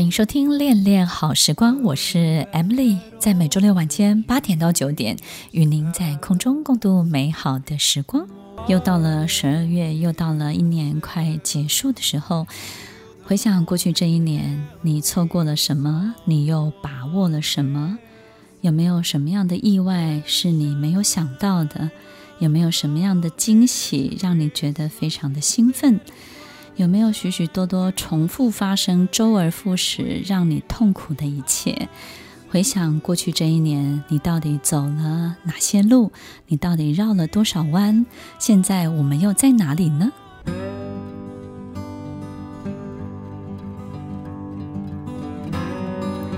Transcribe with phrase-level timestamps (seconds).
[0.00, 5.18] 欢迎收听《恋恋好时光》，我是 Emily，在每周六晚间八点到九点，
[5.50, 8.26] 与您在空中共度美好的时光。
[8.66, 12.46] 又到了十二月，又到了一年快结束的时候。
[13.24, 16.14] 回想过去这一年，你错过了什么？
[16.24, 17.98] 你又把握了什么？
[18.62, 21.90] 有没有什么样的意外是你没有想到的？
[22.38, 26.00] 有没有什么样的惊喜让你觉得非常的兴奋？
[26.80, 31.90] 有没有许许多多重复发生、周而复始让你痛苦的一切？
[32.48, 36.10] 回想过去这一年，你到底走了哪些路？
[36.46, 38.06] 你到底绕了多少弯？
[38.38, 40.10] 现在我们又在哪里呢？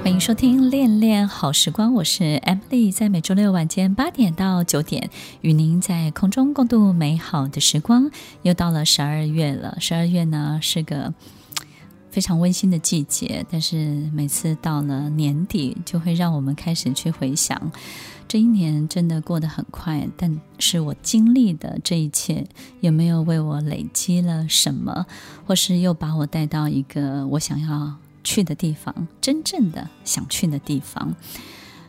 [0.03, 5.09] 欢迎收听《恋恋好时光》，我是 Emily，在每周六晚间八点到九点，
[5.43, 8.11] 与您在空中共度美好的时光。
[8.43, 11.15] 又到了十二月了，十二月呢是个
[12.11, 17.71] 非常温馨的季节，但是每次到了年底，就会让我们开始去回想，
[18.27, 22.45] 这一年真的过得很快，但是我经历的这一切，
[22.81, 25.07] 有没有为我累积了什么，
[25.47, 27.95] 或是又把我带到一个我想要
[28.25, 31.15] 去的地方，真正的想去的地方，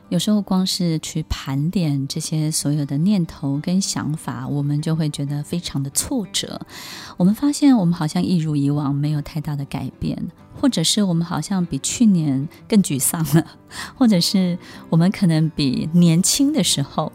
[0.09, 6.61] 有时候光是去盘点这些所有的念头跟想法，我们就会觉得非常的挫折。
[7.17, 10.17] 我们发现，我们好像一如以往没有太大的改变，
[10.59, 13.45] 或者是我们好像比去年更沮丧了，
[13.95, 14.58] 或者是
[14.89, 17.11] 我们可能比年轻的时候。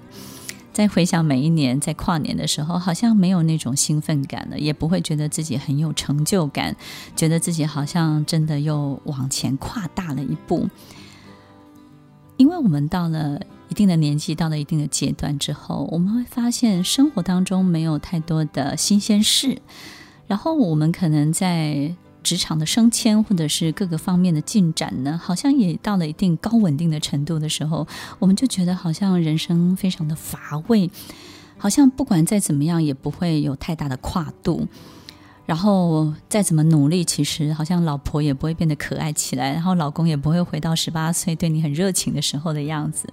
[0.79, 6.77] 在回想每一年，在跨年的时候，好像没有那种兴奋感了，也不会觉得自己很有成就感，
[7.17, 10.69] 觉得自己好像真的又往前跨大了一步。
[12.37, 19.61] 因为我们到了一定的年纪，到了一定的阶段之后，我们会发现生活当中没有太多的新鲜事，
[20.29, 21.93] 然后我们可能在。
[22.23, 27.87] 职场的升迁，或者是各个方面的进展呢，好像也到了一定高稳定的程度的时候，
[28.19, 30.91] 我们就觉得好像人生非常的乏味，
[31.57, 34.67] 好像不管再怎么样也不会有太大的跨度，
[35.47, 43.09] 然后再怎么努力，其实好像老婆也不会变得可爱起来，然后老公也不会回到十八岁对你很热情的时候的样子，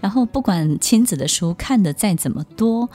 [0.00, 2.90] 然后不管亲子的书看得再怎么多，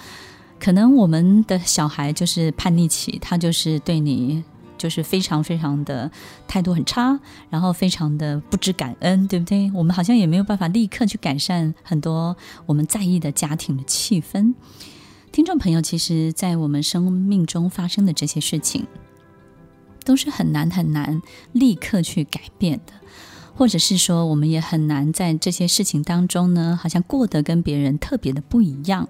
[0.60, 4.44] 可能我们的小孩就是叛逆期，他就是对你。
[4.82, 6.10] 就是非常非常的
[6.48, 7.20] 态度很差，
[7.52, 9.72] 然后非常的不知感恩，对不对？
[9.76, 14.56] 我们好像也没有办法立刻去改善很多我们在意的家庭的气氛。
[15.32, 18.88] 听众朋友，其实，在我们生命中发生的这些事情，
[20.04, 21.22] 都是很难很难
[21.52, 22.94] 立刻去改变的，
[23.56, 29.08] 或者是说，我们也很难在这些事情当中呢，好像过得跟别人特别的不一样。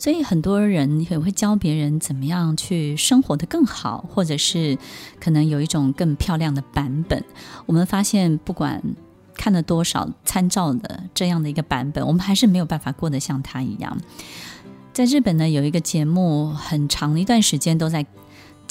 [0.00, 4.78] 所以很多人也会教别人怎么样去生活的更好，或者是
[5.20, 7.22] 可能有一种更漂亮的版本。
[7.66, 8.82] 我们发现，不管
[9.34, 13.94] 看了多少参照的这样的一个版本，我们还是没有办法过得像他一样。
[14.94, 18.06] 在日本呢，有一个节目，很长一段时间都在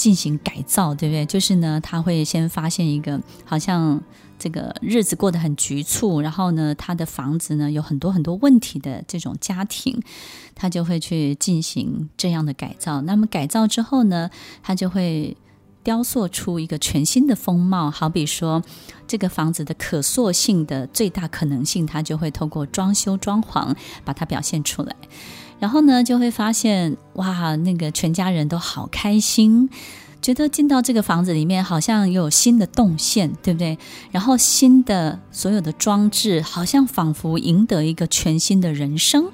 [0.00, 1.26] 进行改造，对不对？
[1.26, 4.00] 就是呢，他会先发现一个好像。
[4.42, 10.00] 这个日子过得很局促，然后呢，他的房子呢有很多很多问题的这种家庭，
[10.54, 13.02] 他就会去进行这样的改造。
[13.02, 14.30] 那么改造之后呢，
[14.62, 15.36] 他就会
[15.82, 17.90] 雕塑出一个全新的风貌。
[17.90, 18.62] 好比说，
[19.06, 23.74] 这个房子的可塑性的最大可能性，它就会透过装修装潢
[24.04, 24.94] 把它表现出来。
[25.58, 29.68] 然后呢，就会发现哇，那个全家人都好开心。
[30.22, 33.78] 觉得进到这个房子里面，好像有新的动线，对不对？
[34.10, 39.30] 然后新的所有的装置，好像仿佛赢得一个全新的人生。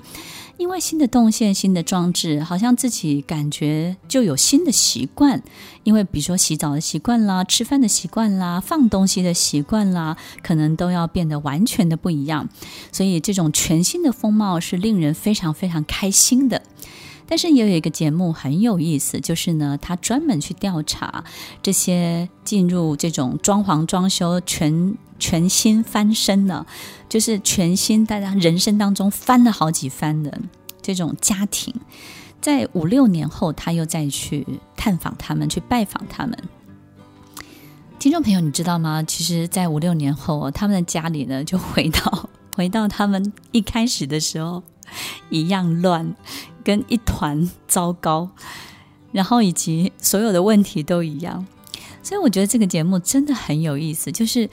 [0.58, 5.42] 因为新的动线、新的装置，好像自己感觉就有新的习惯。
[5.84, 12.48] 因为比如说洗澡的习惯啦、吃饭的习惯啦、放东西的习惯啦，可能都要变得完全的不一样。
[12.90, 16.62] 所以这种全新的风貌是令人非常非常开心的。
[17.26, 21.24] 但是也有一个节目很有意思，就是呢，他专门去调查
[21.62, 26.64] 这些进入这种装潢装修全全新翻身的，
[27.08, 30.40] 就是全新大家人生当中翻了好几番的
[30.80, 31.74] 这种家庭，
[32.40, 34.46] 在五六年后，他又再去
[34.76, 36.38] 探访他们，去拜访他们。
[37.98, 39.02] 听众朋友，你知道吗？
[39.02, 44.62] 其实，在五六年后，他们的家里呢，就回到回到他们一开始的时候。
[45.30, 46.14] 一样乱，
[46.62, 48.30] 跟一团糟糕，
[49.12, 51.46] 然后以及所有的问题都一样。
[52.02, 54.48] 所以我觉得这个节目真的很有意思，就是。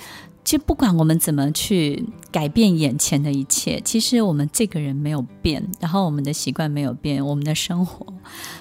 [0.45, 8.05] 其实不管我们怎么去改变眼前的一切，其实我们这个人没有变，然后我们的习惯没有变，我们的生活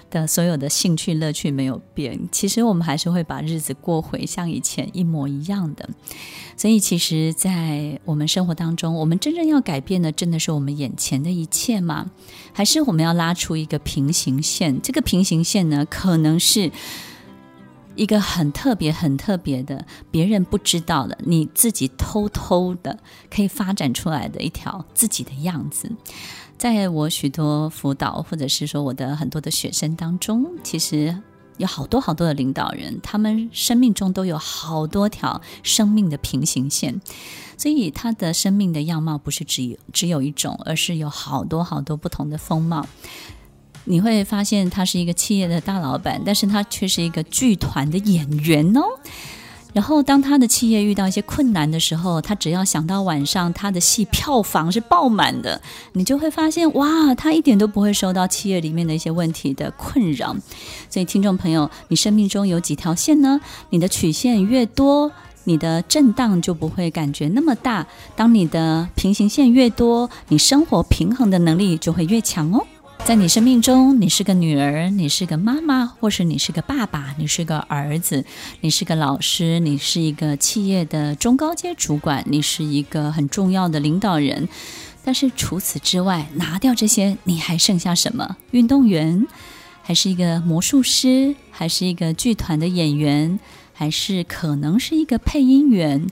[0.09, 5.91] 的所有的兴趣乐趣没有变，其实我们还是会把日子过回像以前一模一样的。
[6.63, 12.09] 所以，其实，在我们生活当中，我们真正要改变的，真的是我们眼前的一切吗？
[12.53, 14.81] 还是我们要拉出一个平行线？
[14.81, 16.71] 这个平行线呢，可能是。
[17.97, 22.99] 一个很特别、很特别的，别人不知道的，你自己偷偷的
[23.29, 25.91] 可以发展出来的一条自己的样子。
[26.57, 31.15] 在我许多辅导，或者是说我的很多的学生当中，其实
[31.59, 37.01] 有好多好多的领导人，他们生命中都有好多条生命的平行线，
[37.57, 42.87] 所以他的生命的样貌不是只有只有一种，而是有好多好多不同的风貌。
[43.85, 48.83] 你会发现他是一个企业的大老板，但是他却是一个剧团的演员哦。
[49.73, 55.61] 然后当他的企业遇到一些困难的时候，他只要想到晚上他的戏票房是爆满的，
[55.95, 60.37] 你就会发现哇，他一点都不会受到企业里面的一些问题的困扰。
[60.91, 63.41] 所以听众朋友，你生命中有几条线呢？
[63.71, 65.11] 你的曲线越多，
[65.45, 67.87] 你的震荡就不会感觉那么大。
[68.15, 72.67] 当你的平行线越多，你生活平衡的能力就会越强哦。
[73.05, 78.25] 在你生命中，你是个女儿，你是个妈妈，或是你是个爸爸，你是个儿子，
[78.61, 84.49] 你是个老师，你是一个企业的中高阶主管，你是一个很重要的领导人。
[85.05, 88.37] 但是除此之外，拿掉这些，你还剩下什么？
[88.53, 89.27] 运动员，
[89.83, 93.41] 还是一个魔术师，还是一个剧团的演员，
[93.83, 96.07] 还是可能是一个配音员？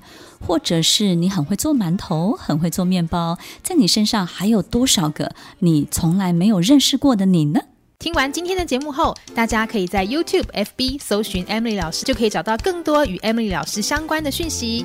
[0.44, 5.30] 或者是你很会做馒头，很会做面包，在你身上还有多少个
[5.60, 7.60] 你从来没有认识过的你呢？
[8.00, 14.84] 听完今天的节目后，大家可以在 YouTube、FB 搜寻 Emily 老师，就可以找到更多与 Emily 老师相关的讯息。